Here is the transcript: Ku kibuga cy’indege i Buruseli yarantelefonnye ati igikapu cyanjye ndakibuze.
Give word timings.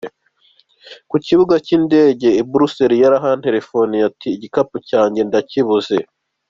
Ku 1.09 1.15
kibuga 1.25 1.55
cy’indege 1.65 2.27
i 2.41 2.43
Buruseli 2.49 2.95
yarantelefonnye 3.03 3.97
ati 4.09 4.27
igikapu 4.35 4.75
cyanjye 4.89 5.21
ndakibuze. 5.27 5.97